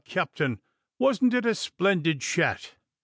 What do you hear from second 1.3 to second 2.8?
it a splindid shat?"